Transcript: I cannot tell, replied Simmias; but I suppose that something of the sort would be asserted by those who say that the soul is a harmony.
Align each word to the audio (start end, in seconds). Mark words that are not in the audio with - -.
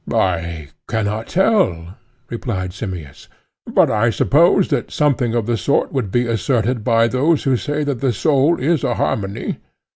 I 0.11 0.69
cannot 0.87 1.27
tell, 1.27 1.95
replied 2.27 2.73
Simmias; 2.73 3.27
but 3.67 3.91
I 3.91 4.09
suppose 4.09 4.69
that 4.69 4.89
something 4.91 5.35
of 5.35 5.45
the 5.45 5.57
sort 5.57 5.93
would 5.93 6.09
be 6.09 6.25
asserted 6.25 6.83
by 6.83 7.07
those 7.07 7.43
who 7.43 7.55
say 7.55 7.83
that 7.83 7.99
the 7.99 8.11
soul 8.11 8.59
is 8.59 8.83
a 8.83 8.95
harmony. 8.95 9.57